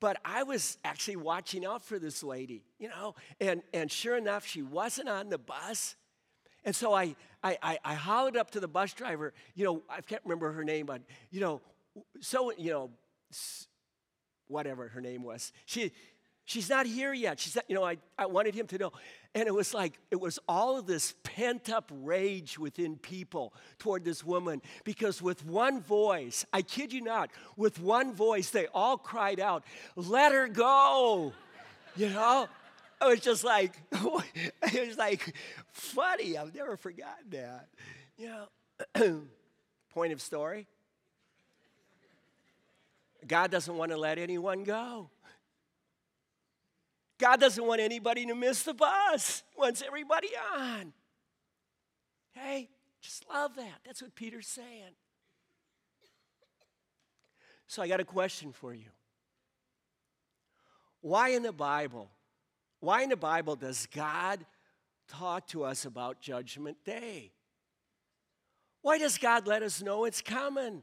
[0.00, 4.46] But I was actually watching out for this lady, you know, and, and sure enough,
[4.46, 5.96] she wasn't on the bus.
[6.64, 10.00] And so I, I, I, I hollered up to the bus driver, you know, I
[10.00, 11.60] can't remember her name, but, you know,
[12.20, 12.90] so, you know,
[14.46, 15.52] whatever her name was.
[15.66, 15.92] She,
[16.44, 17.40] she's not here yet.
[17.40, 18.92] She's not, you know, I, I wanted him to know.
[19.34, 24.04] And it was like, it was all of this pent up rage within people toward
[24.04, 28.96] this woman because with one voice, I kid you not, with one voice, they all
[28.96, 29.64] cried out,
[29.96, 31.32] Let her go.
[31.96, 32.48] You know?
[33.00, 35.34] It was just like, it was like
[35.70, 36.36] funny.
[36.36, 37.68] I've never forgotten that.
[38.16, 38.28] You
[38.96, 39.22] know,
[39.94, 40.66] point of story
[43.26, 45.10] God doesn't want to let anyone go.
[47.18, 50.92] God doesn't want anybody to miss the bus, he wants everybody on.
[52.32, 52.68] Hey,
[53.00, 53.80] just love that.
[53.84, 54.94] That's what Peter's saying.
[57.66, 58.90] So I got a question for you.
[61.00, 62.10] Why in the Bible?
[62.80, 64.44] Why in the Bible does God
[65.08, 67.32] talk to us about Judgment Day?
[68.82, 70.82] Why does God let us know it's coming?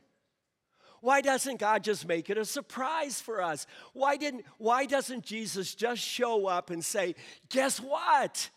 [1.05, 3.67] Why doesn't God just make it a surprise for us?
[3.93, 7.13] Why, didn't, why doesn't Jesus just show up and say,
[7.49, 8.49] Guess what?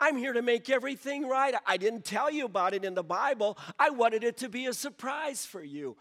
[0.00, 1.54] I'm here to make everything right.
[1.64, 3.56] I didn't tell you about it in the Bible.
[3.78, 5.96] I wanted it to be a surprise for you.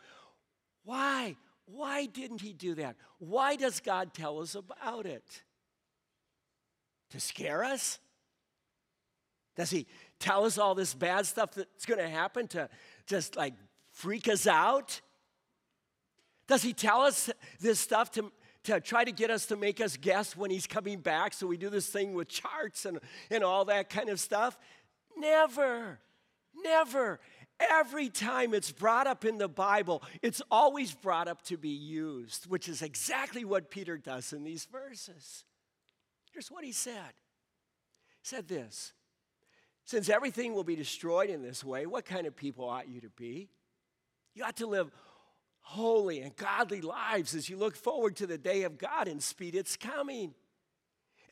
[0.83, 1.35] Why?
[1.65, 2.95] Why didn't he do that?
[3.19, 5.43] Why does God tell us about it?
[7.11, 7.99] To scare us?
[9.55, 9.85] Does he
[10.19, 12.67] tell us all this bad stuff that's going to happen to
[13.05, 13.53] just like
[13.91, 14.99] freak us out?
[16.53, 18.31] Does he tell us this stuff to,
[18.65, 21.33] to try to get us to make us guess when he's coming back?
[21.33, 22.99] So we do this thing with charts and,
[23.31, 24.55] and all that kind of stuff?
[25.17, 25.97] Never,
[26.63, 27.19] never.
[27.59, 32.45] Every time it's brought up in the Bible, it's always brought up to be used,
[32.45, 35.45] which is exactly what Peter does in these verses.
[36.33, 37.13] Here's what he said
[38.21, 38.93] He said this
[39.85, 43.09] Since everything will be destroyed in this way, what kind of people ought you to
[43.09, 43.49] be?
[44.35, 44.91] You ought to live
[45.63, 49.55] holy and godly lives as you look forward to the day of God and speed
[49.55, 50.33] its coming.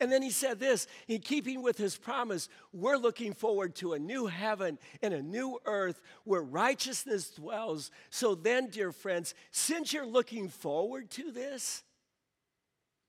[0.00, 3.98] And then he said this in keeping with his promise, we're looking forward to a
[4.00, 7.92] new heaven and a new earth where righteousness dwells.
[8.10, 11.84] So then, dear friends, since you're looking forward to this,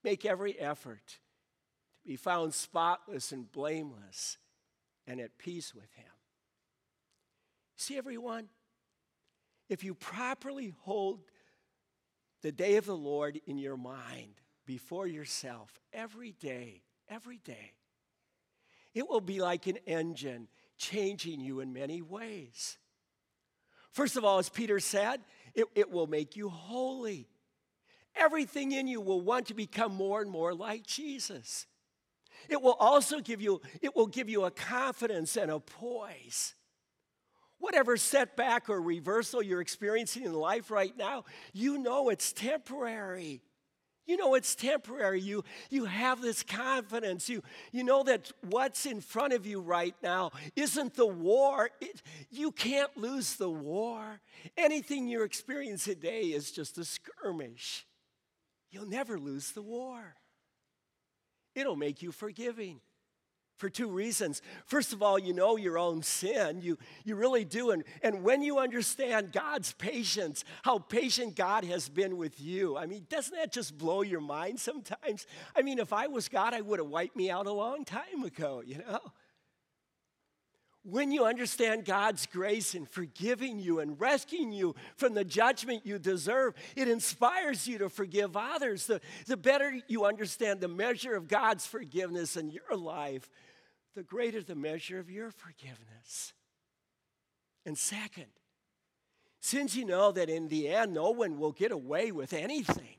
[0.04, 4.38] make every effort to be found spotless and blameless
[5.08, 6.06] and at peace with him.
[7.76, 8.50] See, everyone,
[9.74, 11.22] if you properly hold
[12.44, 14.36] the day of the Lord in your mind
[14.68, 17.74] before yourself every day, every day,
[18.94, 20.48] it will be like an engine
[20.78, 22.78] changing you in many ways.
[23.92, 25.22] First of all, as Peter said,
[25.56, 27.28] it, it will make you holy.
[28.16, 31.66] Everything in you will want to become more and more like Jesus.
[32.48, 36.54] It will also give you, it will give you a confidence and a poise.
[37.64, 43.42] Whatever setback or reversal you're experiencing in life right now, you know it's temporary.
[44.06, 45.22] You know it's temporary.
[45.22, 47.30] You, you have this confidence.
[47.30, 47.42] You,
[47.72, 51.70] you know that what's in front of you right now isn't the war.
[51.80, 54.20] It, you can't lose the war.
[54.58, 57.86] Anything you're experiencing today is just a skirmish.
[58.72, 60.16] You'll never lose the war.
[61.56, 62.82] It'll make you forgiving
[63.58, 64.42] for two reasons.
[64.66, 66.62] First of all, you know your own sin.
[66.62, 67.72] You, you really do.
[67.72, 72.86] And, and when you understand God's patience, how patient God has been with you, I
[72.86, 75.26] mean, doesn't that just blow your mind sometimes?
[75.56, 78.24] I mean, if I was God, I would have wiped me out a long time
[78.24, 79.00] ago, you know?
[80.86, 85.98] When you understand God's grace in forgiving you and rescuing you from the judgment you
[85.98, 88.88] deserve, it inspires you to forgive others.
[88.88, 93.30] The, the better you understand the measure of God's forgiveness in your life,
[93.96, 96.34] the greater the measure of your forgiveness.
[97.66, 98.28] And second,
[99.40, 102.98] since you know that in the end no one will get away with anything,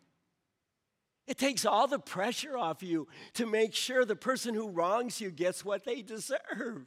[1.26, 5.30] it takes all the pressure off you to make sure the person who wrongs you
[5.30, 6.87] gets what they deserve.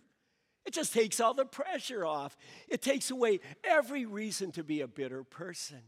[0.67, 2.35] It just takes all the pressure off.
[2.67, 5.79] It takes away every reason to be a bitter person.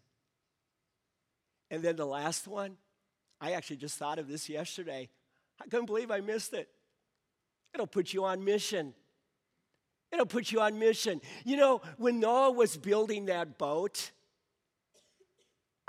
[1.69, 2.77] And then the last one,
[3.41, 5.09] I actually just thought of this yesterday.
[5.61, 6.69] I couldn't believe I missed it.
[7.73, 8.93] It'll put you on mission.
[10.13, 11.19] It'll put you on mission.
[11.43, 14.11] You know, when Noah was building that boat,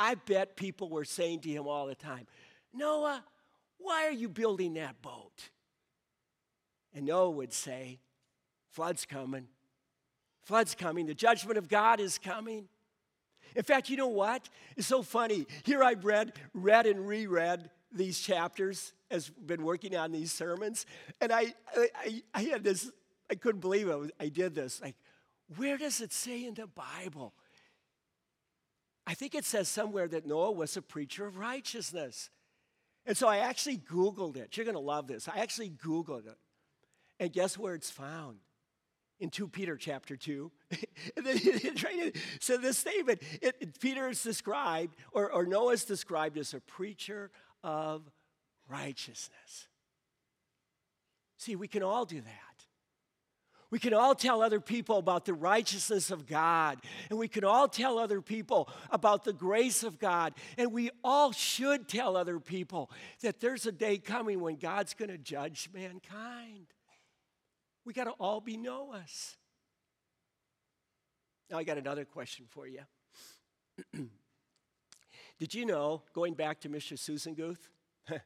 [0.00, 2.26] I bet people were saying to him all the time,
[2.74, 3.22] Noah,
[3.78, 5.48] why are you building that boat?
[6.92, 8.00] And Noah would say,
[8.70, 9.46] Flood's coming.
[10.42, 11.06] Flood's coming.
[11.06, 12.68] The judgment of God is coming.
[13.56, 14.48] In fact, you know what?
[14.76, 15.46] It's so funny.
[15.64, 20.86] Here I've read, read and reread these chapters as been working on these sermons,
[21.20, 22.90] and I, I, I had this.
[23.28, 24.12] I couldn't believe it.
[24.20, 24.80] I did this.
[24.80, 24.96] Like,
[25.56, 27.32] where does it say in the Bible?
[29.06, 32.30] I think it says somewhere that Noah was a preacher of righteousness.
[33.06, 34.56] And so I actually Googled it.
[34.56, 35.26] You're going to love this.
[35.26, 36.38] I actually Googled it.
[37.18, 38.38] And guess where it's found?
[39.20, 40.50] In 2 Peter chapter 2.
[41.16, 45.84] and then it, so this statement, it, it, Peter is described, or, or Noah is
[45.84, 47.30] described as a preacher
[47.62, 48.02] of
[48.68, 49.68] righteousness.
[51.36, 52.50] See, we can all do that.
[53.70, 57.68] We can all tell other people about the righteousness of God, and we can all
[57.68, 62.90] tell other people about the grace of God, and we all should tell other people
[63.22, 66.66] that there's a day coming when God's going to judge mankind.
[67.84, 69.36] We got to all be Noahs.
[71.50, 72.82] Now, I got another question for you.
[75.40, 76.98] Did you know, going back to Mr.
[76.98, 77.70] Susan Guth,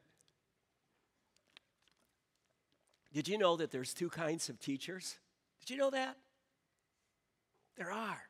[3.13, 5.15] did you know that there's two kinds of teachers?
[5.61, 6.17] Did you know that?
[7.77, 8.21] There are.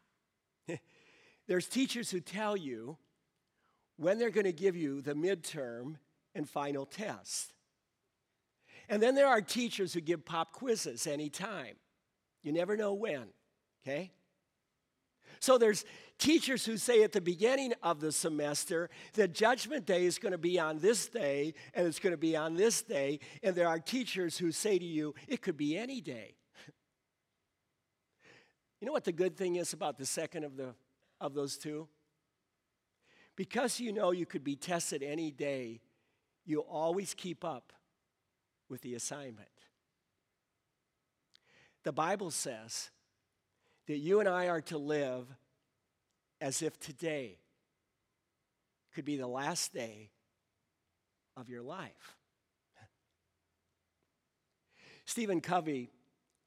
[1.48, 2.98] there's teachers who tell you
[3.98, 5.96] when they're going to give you the midterm
[6.36, 7.55] and final test.
[8.90, 11.76] And then there are teachers who give pop quizzes anytime.
[12.44, 13.26] You never know when,
[13.84, 14.12] okay?
[15.40, 15.86] So there's
[16.18, 20.38] teachers who say at the beginning of the semester that judgment day is going to
[20.38, 23.20] be on this day and it's going to be on this day.
[23.44, 26.36] And there are teachers who say to you, it could be any day.
[28.82, 30.76] You know what the good thing is about the second of, the,
[31.20, 31.88] of those two?
[33.36, 35.82] Because you know you could be tested any day,
[36.46, 37.74] you always keep up
[38.70, 39.48] with the assignment.
[41.84, 42.90] The Bible says
[43.88, 45.28] that you and I are to live
[46.42, 47.38] as if today
[48.94, 50.10] could be the last day
[51.38, 52.16] of your life.
[55.06, 55.90] Stephen Covey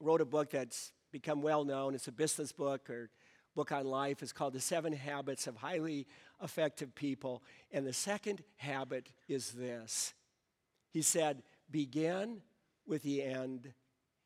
[0.01, 1.95] wrote a book that's become well known.
[1.95, 3.09] It's a business book or
[3.55, 4.21] book on life.
[4.21, 6.07] It's called The Seven Habits of Highly
[6.43, 7.43] Effective People.
[7.71, 10.13] And the second habit is this
[10.91, 12.41] He said, Begin
[12.85, 13.71] with the end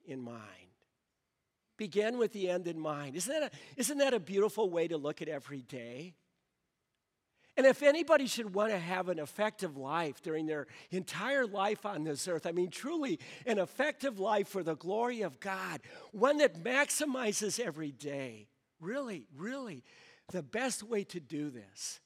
[0.05, 0.41] in mind.
[1.77, 3.15] Begin with the end in mind.
[3.15, 6.13] Isn't that a, isn't that a beautiful way to look at every day?
[7.55, 12.03] And if anybody should want to have an effective life during their entire life on
[12.03, 15.81] this earth, I mean, truly an effective life for the glory of God,
[16.11, 18.47] one that maximizes every day,
[18.79, 19.83] really, really,
[20.31, 21.99] the best way to do this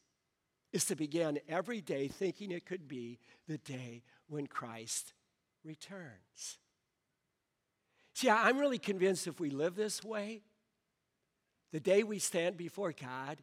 [0.74, 5.14] is to begin every day thinking it could be the day when Christ
[5.68, 6.58] returns.
[8.14, 10.42] See, I'm really convinced if we live this way,
[11.72, 13.38] the day we stand before God,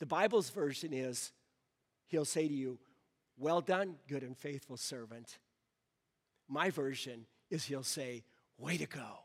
[0.00, 1.32] the Bible's version is
[2.06, 2.78] He'll say to you,
[3.36, 5.38] Well done, good and faithful servant.
[6.48, 8.24] My version is He'll say,
[8.56, 9.20] Way to go,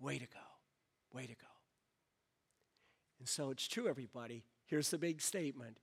[0.00, 0.46] way to go,
[1.14, 1.46] way to go.
[3.20, 4.44] And so it's true, everybody.
[4.66, 5.78] Here's the big statement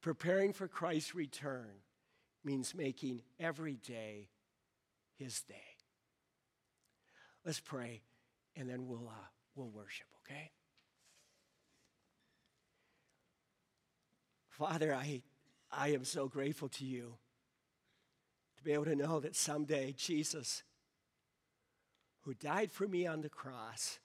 [0.00, 1.70] preparing for Christ's return
[2.44, 4.28] means making every day
[5.16, 5.54] His day.
[7.44, 8.02] Let's pray,
[8.56, 10.50] and then we'll, uh, we'll worship, okay?
[14.48, 15.22] Father, I,
[15.70, 17.16] I am so grateful to you
[18.56, 20.62] to be able to know that someday Jesus,
[22.22, 23.98] who died for me on the cross,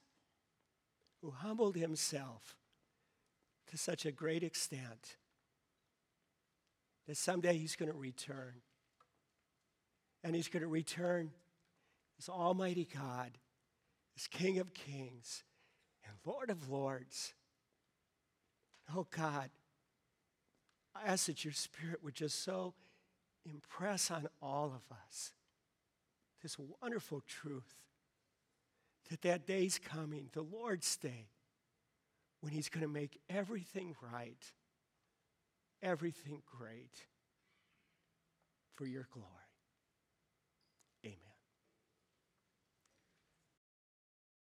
[1.22, 2.56] who humbled himself
[3.70, 5.18] to such a great extent,
[7.08, 8.62] that someday he's going to return.
[10.24, 11.32] And he's going to return
[12.20, 13.32] as Almighty God,
[14.18, 15.44] as King of Kings
[16.06, 17.34] and Lord of Lords.
[18.96, 19.50] Oh God,
[20.96, 22.74] I ask that your Spirit would just so
[23.46, 25.32] impress on all of us
[26.42, 27.76] this wonderful truth
[29.10, 31.30] that that day's coming, the Lord's day,
[32.42, 34.44] when He's going to make everything right,
[35.82, 37.06] everything great
[38.76, 39.39] for your glory.